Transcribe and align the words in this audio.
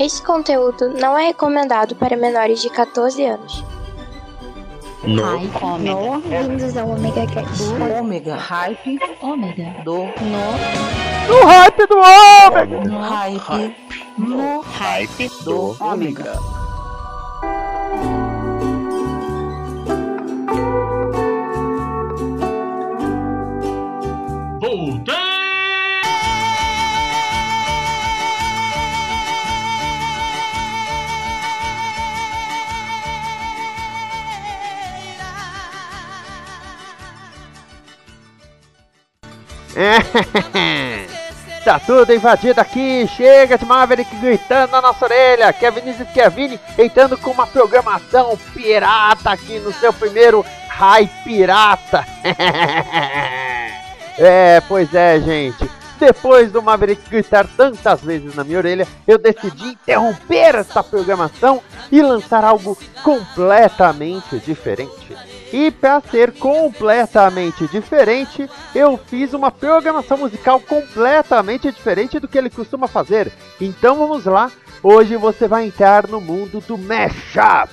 Esse 0.00 0.22
conteúdo 0.22 0.88
não 0.98 1.18
é 1.18 1.26
recomendado 1.26 1.94
para 1.94 2.16
menores 2.16 2.62
de 2.62 2.70
14 2.70 3.22
anos. 3.22 3.62
No. 5.04 5.22
Hype. 5.22 5.84
No. 5.84 6.20
Bem-vindos 6.22 6.74
ao 6.74 6.88
Omega 6.88 7.26
Cast. 7.26 7.64
Ômega. 7.98 8.34
Hype 8.34 8.98
Ômega. 9.20 9.74
do. 9.84 9.96
No. 9.98 11.36
O 11.38 11.44
hype 11.44 11.86
do 11.86 11.98
homem! 11.98 12.88
No. 12.88 12.98
Hype 12.98 13.76
No. 14.16 14.60
hype 14.62 15.28
do 15.44 15.76
ômega. 15.78 16.32
tá 41.64 41.78
tudo 41.78 42.12
invadido 42.12 42.60
aqui, 42.60 43.06
chega 43.16 43.56
de 43.56 43.64
Maverick 43.64 44.14
gritando 44.16 44.72
na 44.72 44.80
nossa 44.80 45.04
orelha, 45.04 45.52
que 45.52 45.64
é 45.64 45.70
Vinícius 45.70 46.08
Chiavini 46.12 46.58
entrando 46.78 47.16
com 47.18 47.30
uma 47.30 47.46
programação 47.46 48.36
pirata 48.52 49.30
aqui 49.30 49.58
no 49.58 49.72
seu 49.72 49.92
primeiro 49.92 50.44
Rai 50.68 51.08
Pirata. 51.24 52.06
é, 54.18 54.60
pois 54.66 54.94
é, 54.94 55.20
gente. 55.20 55.70
Depois 55.98 56.50
do 56.50 56.62
Maverick 56.62 57.02
gritar 57.10 57.46
tantas 57.46 58.00
vezes 58.00 58.34
na 58.34 58.42
minha 58.42 58.56
orelha, 58.56 58.88
eu 59.06 59.18
decidi 59.18 59.68
interromper 59.68 60.54
essa 60.54 60.82
programação 60.82 61.62
e 61.92 62.00
lançar 62.00 62.42
algo 62.42 62.76
completamente 63.04 64.38
diferente. 64.38 65.14
E 65.52 65.70
para 65.70 66.00
ser 66.00 66.32
completamente 66.32 67.66
diferente, 67.66 68.48
eu 68.72 68.96
fiz 68.96 69.32
uma 69.32 69.50
programação 69.50 70.16
musical 70.16 70.60
completamente 70.60 71.72
diferente 71.72 72.20
do 72.20 72.28
que 72.28 72.38
ele 72.38 72.48
costuma 72.48 72.86
fazer. 72.86 73.32
Então 73.60 73.96
vamos 73.96 74.26
lá, 74.26 74.50
hoje 74.80 75.16
você 75.16 75.48
vai 75.48 75.66
entrar 75.66 76.06
no 76.06 76.20
mundo 76.20 76.60
do 76.60 76.78
mashup. 76.78 77.72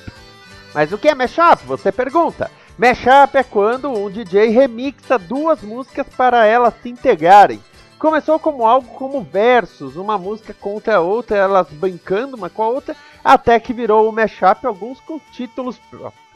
Mas 0.74 0.92
o 0.92 0.98
que 0.98 1.08
é 1.08 1.14
mashup? 1.14 1.66
Você 1.66 1.92
pergunta. 1.92 2.50
Mashup 2.78 3.38
é 3.38 3.44
quando 3.44 3.92
um 3.92 4.10
DJ 4.10 4.50
remixa 4.50 5.20
duas 5.20 5.62
músicas 5.62 6.08
para 6.16 6.46
elas 6.46 6.74
se 6.82 6.90
integrarem. 6.90 7.60
Começou 8.00 8.40
como 8.40 8.66
algo 8.66 8.88
como 8.96 9.22
versos, 9.22 9.96
uma 9.96 10.18
música 10.18 10.54
contra 10.54 10.98
a 10.98 11.02
outra, 11.02 11.38
elas 11.38 11.68
brincando 11.72 12.38
uma 12.38 12.50
com 12.50 12.64
a 12.64 12.70
outra, 12.70 12.96
até 13.24 13.60
que 13.60 13.74
virou 13.74 14.08
o 14.08 14.12
mashup, 14.12 14.66
alguns 14.66 15.00
com 15.00 15.20
títulos 15.32 15.78
próprios. 15.90 16.27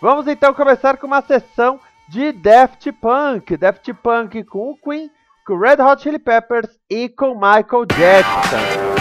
Vamos 0.00 0.26
então 0.26 0.54
começar 0.54 0.96
com 0.96 1.06
uma 1.06 1.20
sessão 1.20 1.78
de 2.08 2.32
Daft 2.32 2.90
Punk. 2.92 3.56
Daft 3.56 3.92
Punk 3.94 4.42
com 4.44 4.70
o 4.70 4.76
Queen, 4.76 5.10
com 5.46 5.58
Red 5.58 5.82
Hot 5.82 6.02
Chili 6.02 6.18
Peppers 6.18 6.70
e 6.88 7.08
com 7.08 7.34
Michael 7.34 7.84
Jackson. 7.86 8.99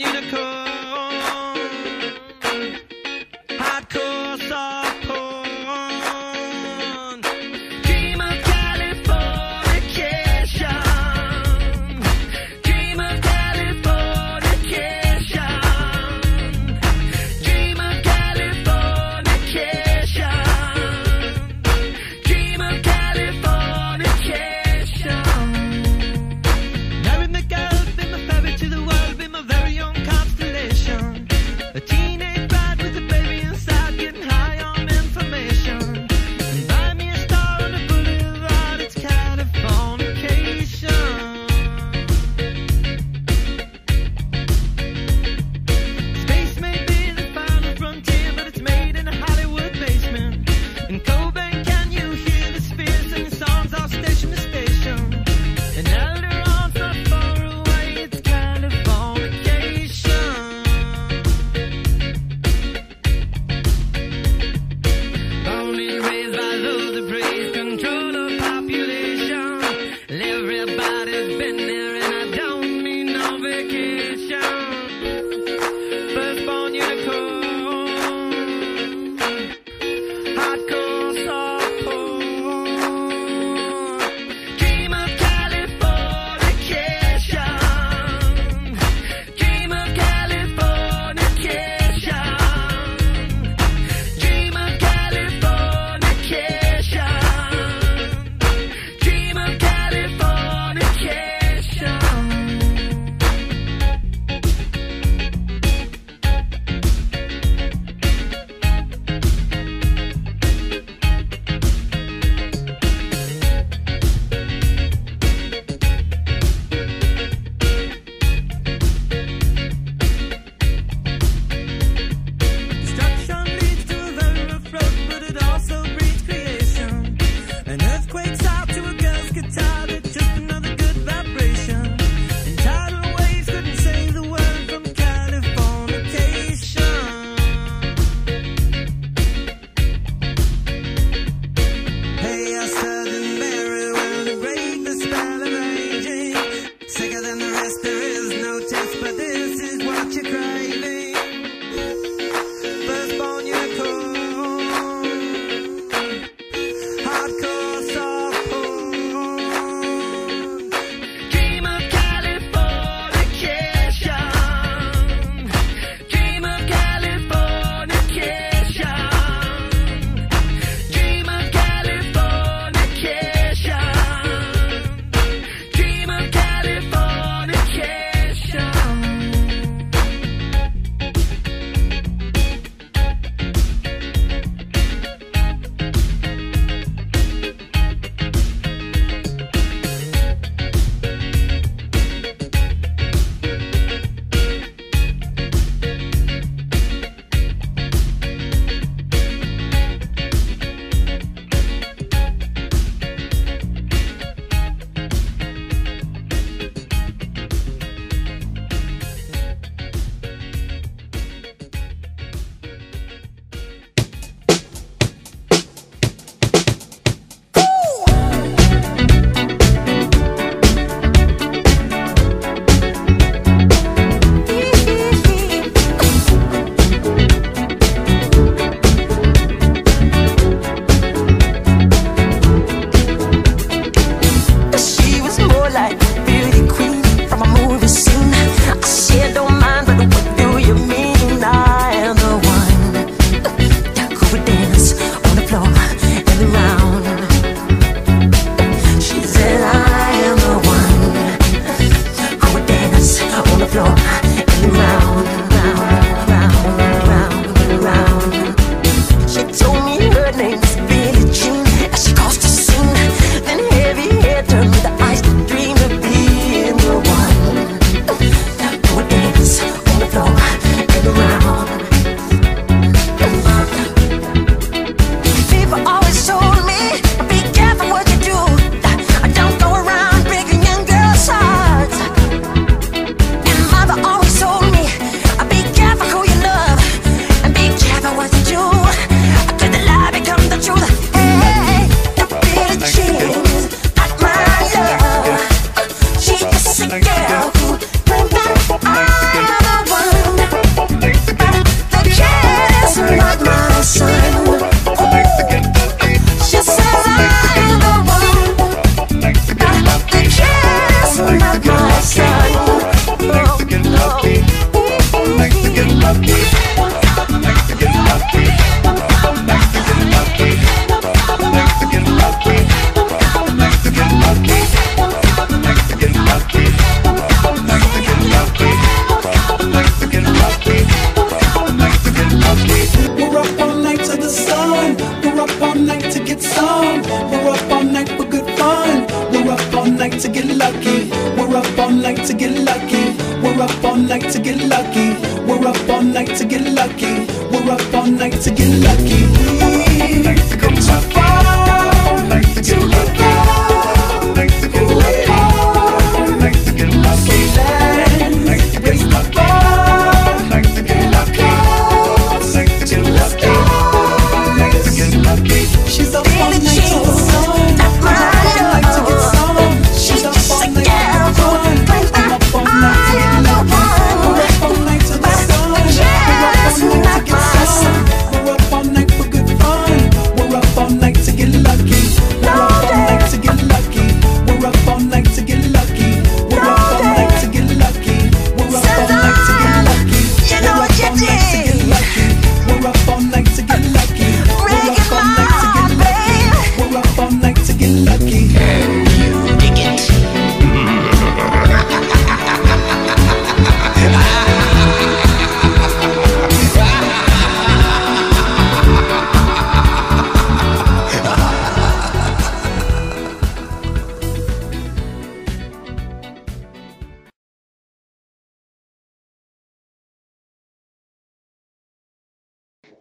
Unicorn. 0.00 0.49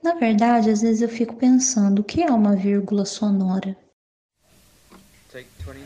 Na 0.10 0.16
verdade, 0.16 0.72
às 0.72 0.82
vezes 0.82 1.04
eu 1.04 1.08
fico 1.08 1.36
pensando, 1.36 2.00
o 2.00 2.04
que 2.04 2.24
é 2.24 2.32
uma 2.32 2.56
vírgula 2.56 3.06
sonora? 3.06 3.78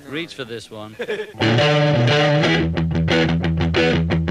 Reach 0.10 0.34
for 0.34 0.46
this 0.46 0.72
one. 0.72 0.96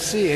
that's 0.00 0.12
the 0.12 0.32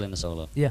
giggle 0.00 0.04
in 0.04 0.10
the 0.10 0.16
solo? 0.16 0.48
Yeah. 0.54 0.70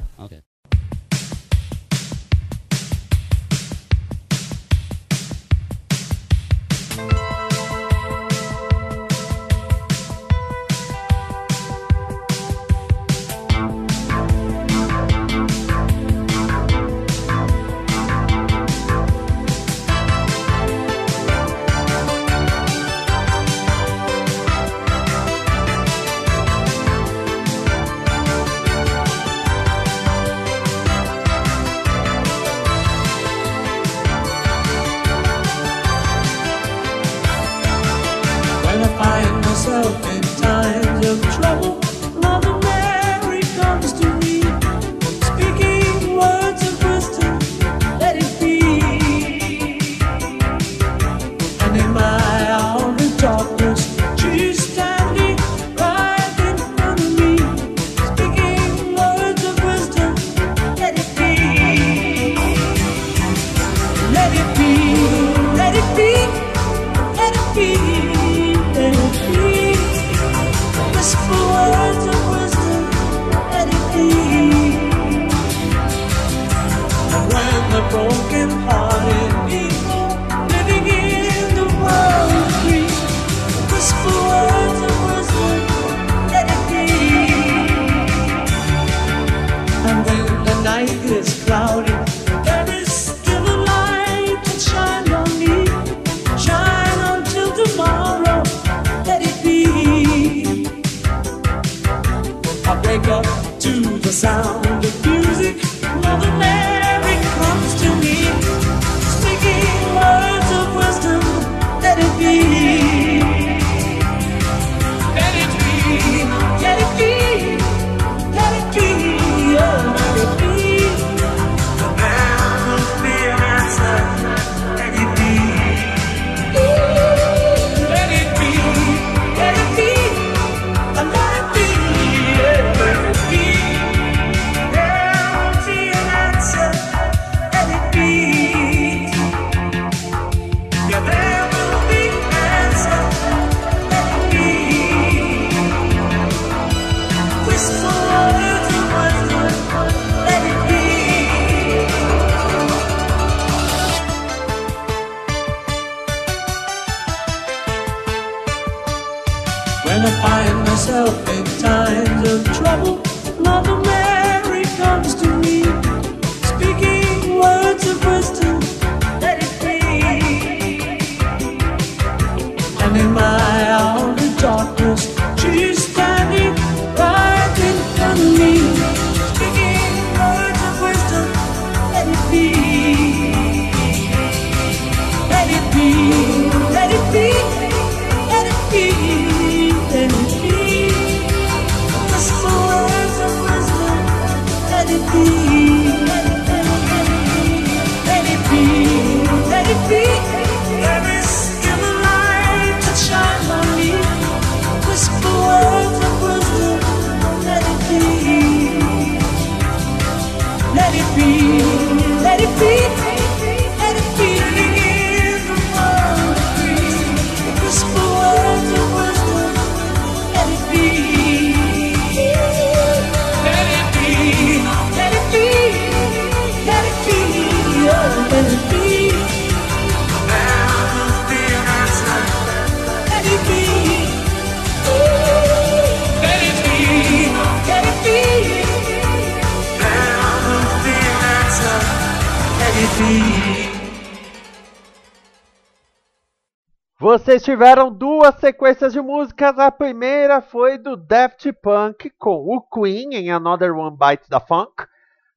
vocês 247.20 247.44
tiveram 247.44 247.92
duas 247.92 248.34
sequências 248.36 248.94
de 248.94 249.02
músicas. 249.02 249.60
A 249.60 249.70
primeira 249.70 250.42
foi 250.42 250.78
do 250.78 250.96
Daft 250.96 251.52
Punk 251.52 252.10
com 252.18 252.46
o 252.48 252.62
Queen 252.62 253.14
em 253.14 253.30
Another 253.30 253.76
One 253.76 253.98
Bites 253.98 254.30
da 254.30 254.40
Funk, 254.40 254.86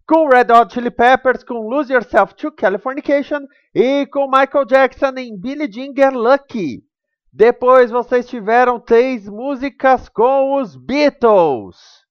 com 0.06 0.28
Red 0.28 0.52
Hot 0.52 0.72
Chili 0.72 0.92
Peppers 0.92 1.42
com 1.42 1.68
Lose 1.68 1.92
Yourself 1.92 2.34
to 2.36 2.52
Californication 2.52 3.48
e 3.74 4.06
com 4.06 4.30
Michael 4.30 4.64
Jackson 4.64 5.12
em 5.16 5.36
Billie 5.36 5.70
Jinger 5.70 6.14
Lucky. 6.14 6.84
Depois 7.32 7.90
vocês 7.90 8.28
tiveram 8.28 8.78
três 8.78 9.28
músicas 9.28 10.08
com 10.08 10.54
os 10.60 10.76
Beatles. 10.76 12.01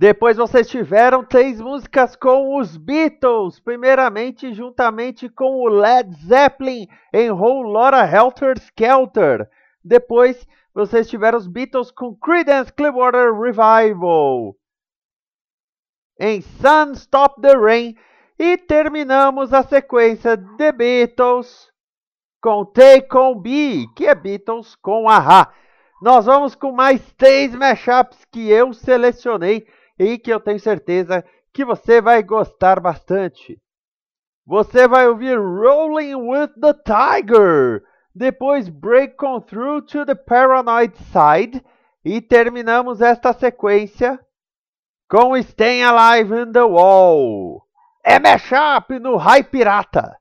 Depois 0.00 0.38
vocês 0.38 0.66
tiveram 0.66 1.22
três 1.22 1.60
músicas 1.60 2.16
com 2.16 2.56
os 2.56 2.74
Beatles, 2.74 3.60
primeiramente 3.60 4.54
juntamente 4.54 5.28
com 5.28 5.56
o 5.56 5.68
Led 5.68 6.10
Zeppelin 6.24 6.88
em 7.12 7.30
Whole 7.30 7.70
Lotta 7.70 8.06
Helter 8.06 8.56
Skelter. 8.56 9.46
Depois 9.84 10.48
vocês 10.72 11.06
tiveram 11.06 11.36
os 11.36 11.46
Beatles 11.46 11.90
com 11.90 12.16
Creedence 12.16 12.72
Clearwater 12.72 13.38
Revival 13.38 14.56
em 16.18 16.40
Sun 16.40 16.92
Stop 16.92 17.42
the 17.42 17.54
Rain 17.54 17.94
e 18.38 18.56
terminamos 18.56 19.52
a 19.52 19.62
sequência 19.62 20.38
The 20.56 20.72
Beatles 20.72 21.70
com 22.40 22.64
Take 22.64 23.14
On 23.14 23.38
B, 23.38 23.84
que 23.94 24.06
é 24.06 24.14
Beatles 24.14 24.74
com 24.76 25.10
Aha. 25.10 25.52
Nós 26.00 26.24
vamos 26.24 26.54
com 26.54 26.72
mais 26.72 27.02
três 27.18 27.54
mashups 27.54 28.24
que 28.32 28.48
eu 28.48 28.72
selecionei 28.72 29.66
e 30.00 30.16
que 30.16 30.32
eu 30.32 30.40
tenho 30.40 30.58
certeza 30.58 31.22
que 31.52 31.62
você 31.62 32.00
vai 32.00 32.22
gostar 32.22 32.80
bastante. 32.80 33.60
Você 34.46 34.88
vai 34.88 35.06
ouvir 35.06 35.38
Rolling 35.38 36.14
with 36.14 36.48
the 36.58 36.72
Tiger, 36.72 37.82
depois 38.14 38.70
Breaking 38.70 39.42
Through 39.42 39.82
to 39.82 40.06
the 40.06 40.14
Paranoid 40.14 40.94
Side 40.96 41.62
e 42.02 42.22
terminamos 42.22 43.02
esta 43.02 43.34
sequência 43.34 44.18
com 45.06 45.40
Stay 45.42 45.82
Alive 45.82 46.34
in 46.34 46.52
the 46.52 46.62
Wall. 46.62 47.62
É 48.02 48.18
mashup 48.18 48.98
no 48.98 49.18
High 49.18 49.44
Pirata. 49.44 50.16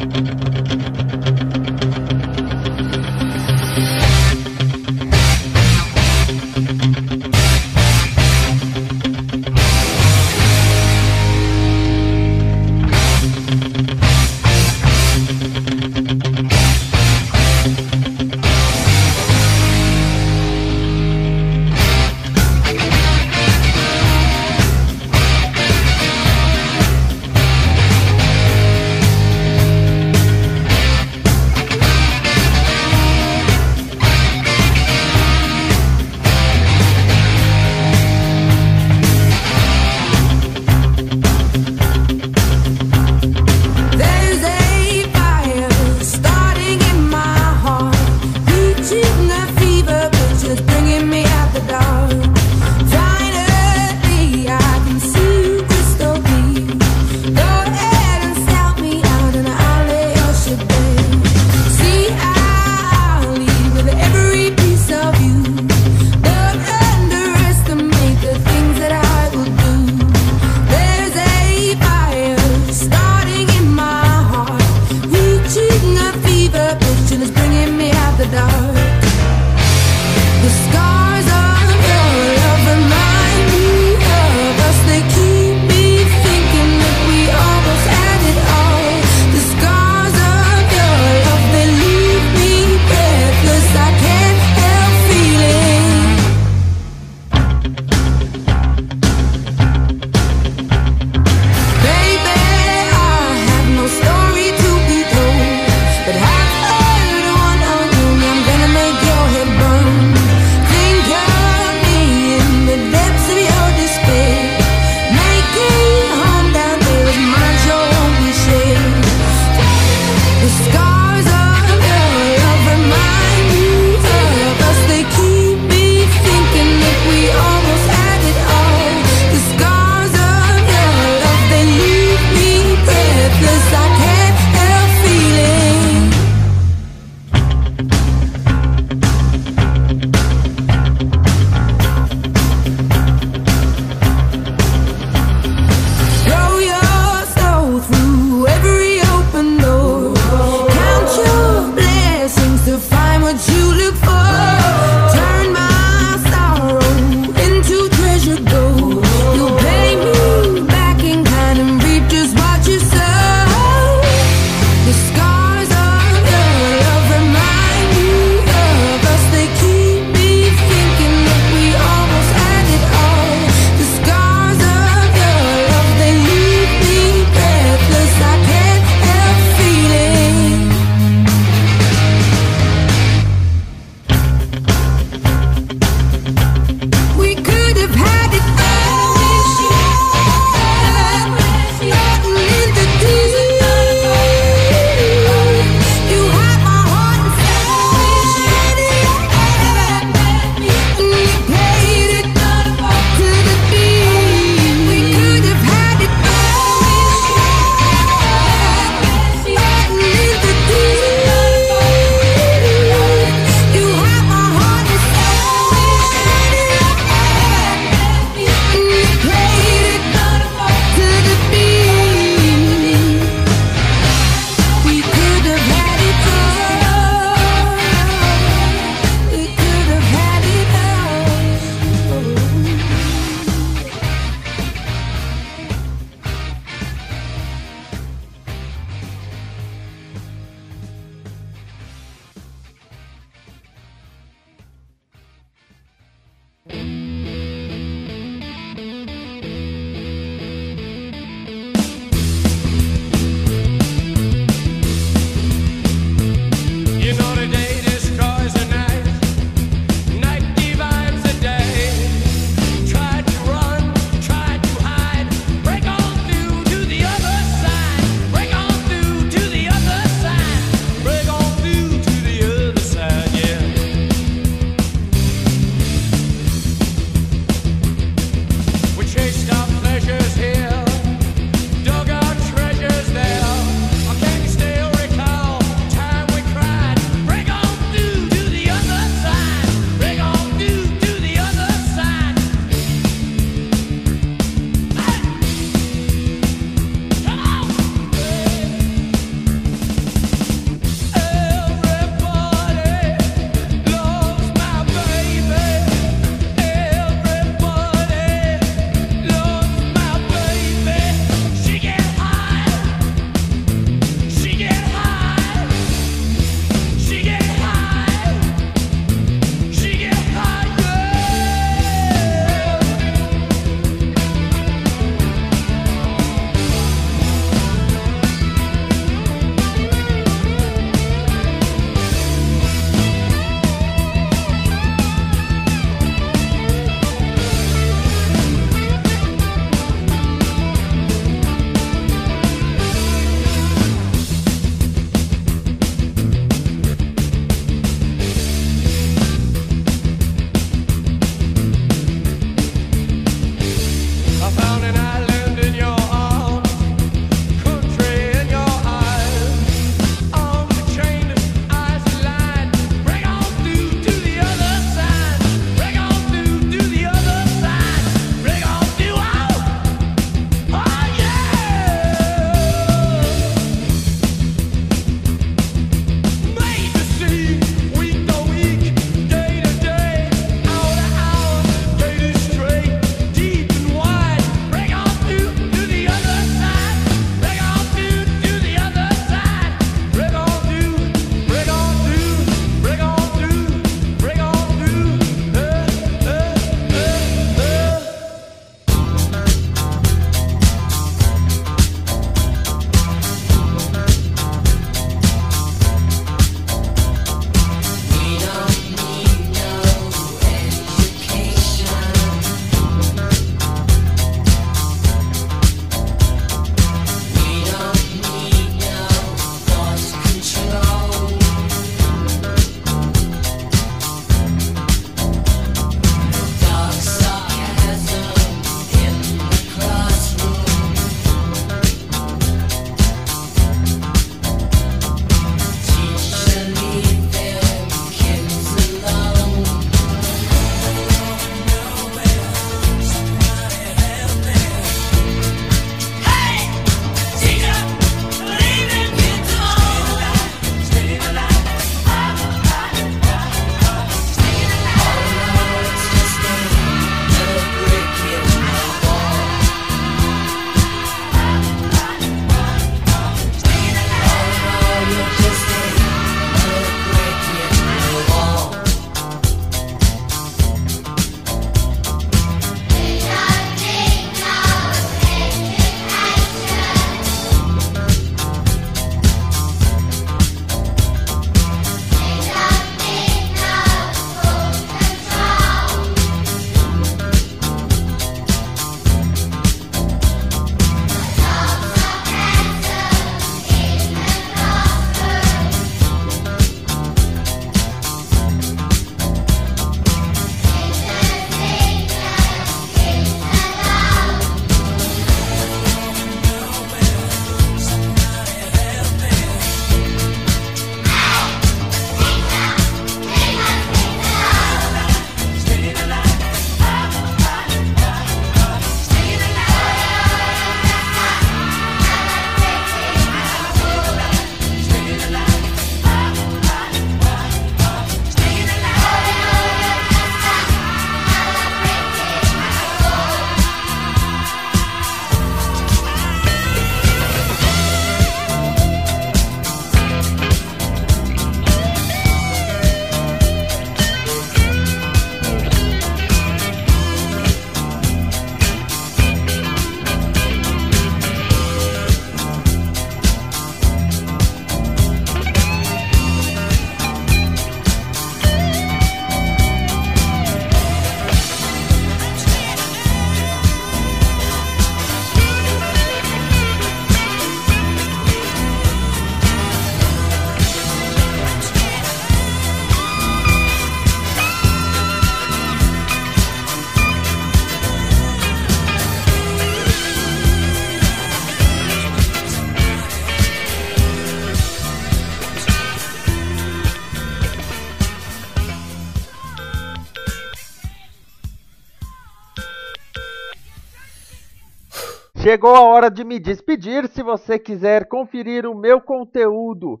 Chegou 595.44 595.74
a 595.74 595.82
hora 595.82 596.10
de 596.10 596.24
me 596.24 596.38
despedir. 596.38 597.06
Se 597.06 597.22
você 597.22 597.58
quiser 597.58 598.08
conferir 598.08 598.64
o 598.64 598.74
meu 598.74 598.98
conteúdo 598.98 600.00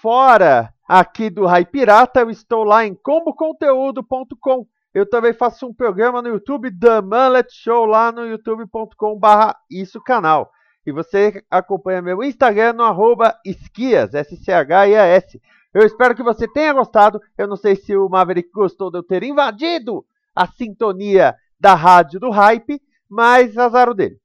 fora 0.00 0.72
aqui 0.88 1.28
do 1.28 1.44
Rai 1.44 1.66
Pirata, 1.66 2.20
eu 2.20 2.30
estou 2.30 2.64
lá 2.64 2.86
em 2.86 2.94
comboconteúdo.com. 2.94 4.66
Eu 4.94 5.04
também 5.06 5.34
faço 5.34 5.66
um 5.66 5.74
programa 5.74 6.22
no 6.22 6.30
YouTube, 6.30 6.70
The 6.70 7.02
Mullet 7.02 7.52
Show, 7.52 7.84
lá 7.84 8.10
no 8.10 8.24
youtube.com/barra 8.24 9.54
isso 9.70 10.00
canal. 10.00 10.50
E 10.86 10.90
você 10.90 11.44
acompanha 11.50 12.00
meu 12.00 12.22
Instagram 12.22 12.72
no 12.72 12.82
arroba 12.82 13.38
esquias, 13.44 14.14
S-C-H-I-A-S. 14.14 15.38
Eu 15.74 15.82
espero 15.84 16.14
que 16.14 16.22
você 16.22 16.48
tenha 16.48 16.72
gostado. 16.72 17.20
Eu 17.36 17.46
não 17.46 17.56
sei 17.56 17.76
se 17.76 17.94
o 17.94 18.08
Maverick 18.08 18.50
gostou 18.50 18.90
de 18.90 18.96
eu 18.96 19.02
ter 19.02 19.22
invadido 19.22 20.02
a 20.34 20.46
sintonia 20.46 21.36
da 21.60 21.74
rádio 21.74 22.18
do 22.18 22.30
hype, 22.30 22.80
mas 23.06 23.58
azar 23.58 23.90
o 23.90 23.94
dele. 23.94 24.18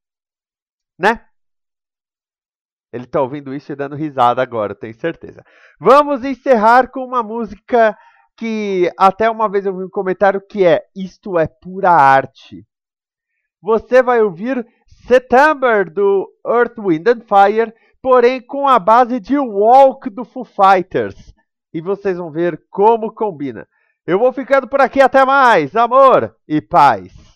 Né? 0.97 1.25
Ele 2.91 3.07
tá 3.07 3.21
ouvindo 3.21 3.53
isso 3.53 3.71
e 3.71 3.75
dando 3.75 3.95
risada 3.95 4.41
agora, 4.41 4.75
tenho 4.75 4.93
certeza. 4.93 5.43
Vamos 5.79 6.23
encerrar 6.23 6.91
com 6.91 7.03
uma 7.03 7.23
música 7.23 7.97
que 8.37 8.91
até 8.97 9.29
uma 9.29 9.49
vez 9.49 9.65
eu 9.65 9.75
vi 9.75 9.83
um 9.83 9.89
comentário 9.89 10.39
que 10.39 10.65
é 10.65 10.83
Isto 10.95 11.39
é 11.39 11.47
pura 11.47 11.89
arte. 11.89 12.65
Você 13.61 14.03
vai 14.03 14.21
ouvir 14.21 14.65
September 15.07 15.91
do 15.91 16.29
Earth, 16.45 16.77
Wind 16.77 17.07
and 17.07 17.21
Fire, 17.21 17.73
porém 18.01 18.41
com 18.41 18.67
a 18.67 18.77
base 18.77 19.19
de 19.19 19.37
Walk 19.39 20.09
do 20.09 20.23
Foo 20.23 20.45
Fighters. 20.45 21.33
E 21.73 21.81
vocês 21.81 22.17
vão 22.17 22.29
ver 22.29 22.61
como 22.69 23.13
combina. 23.13 23.67
Eu 24.05 24.19
vou 24.19 24.31
ficando 24.33 24.67
por 24.67 24.81
aqui, 24.81 25.01
até 25.01 25.25
mais. 25.25 25.75
Amor 25.75 26.35
e 26.47 26.61
paz. 26.61 27.32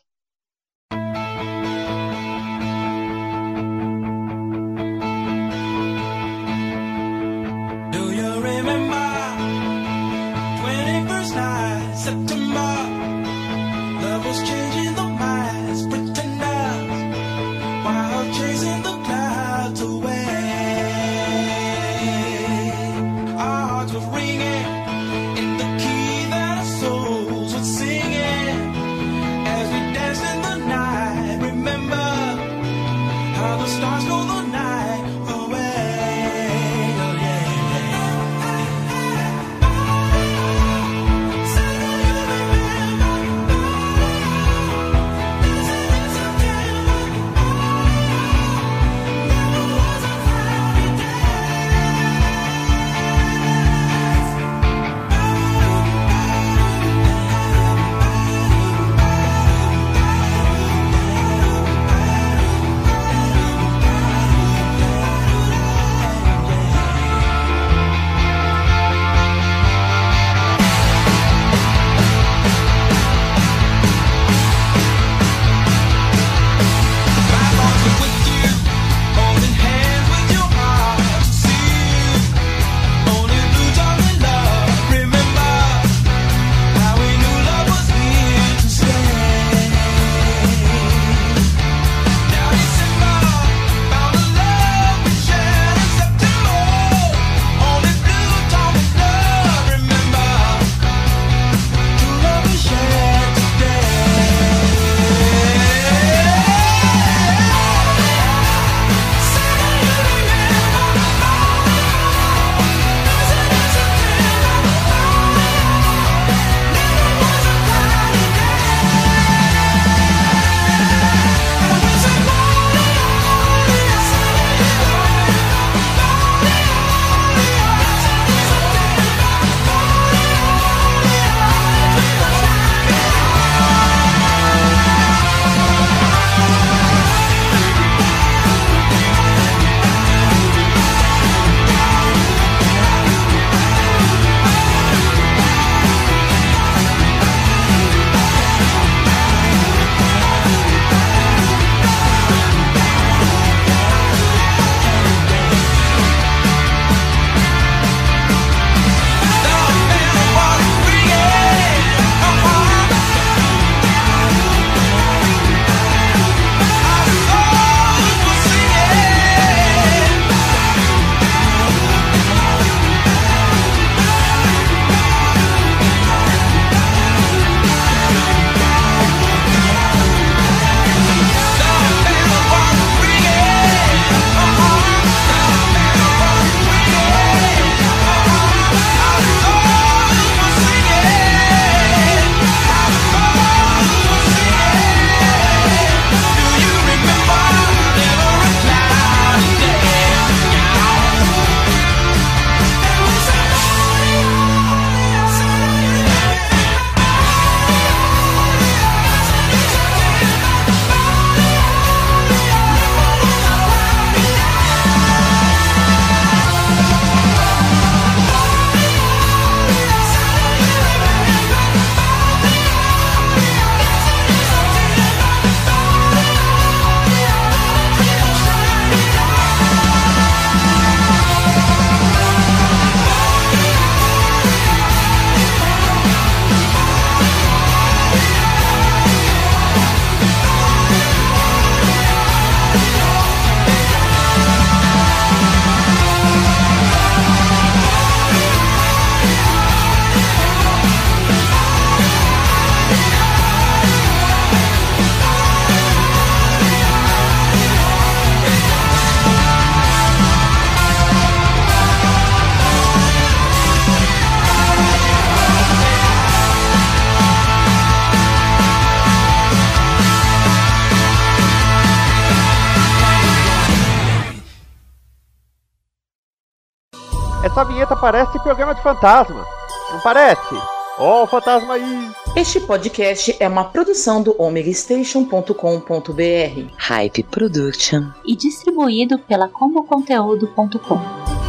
Parece 278.08 278.40
programa 278.40 278.74
de 278.74 278.82
fantasma. 278.82 279.46
Não 279.92 280.00
parece? 280.00 280.56
Ó, 280.98 281.24
o 281.24 281.28
fantasma 281.28 281.74
aí. 281.74 282.10
Este 282.38 282.62
podcast 282.62 283.36
é 283.38 283.50
uma 283.50 283.66
produção 283.66 284.24
do 284.24 284.34
omegastation.com.br. 284.42 286.72
Hype 286.78 287.24
Production. 287.24 288.06
E 288.26 288.34
distribuído 288.34 289.20
pela 289.20 289.50
comboconteúdo.com. 289.50 291.47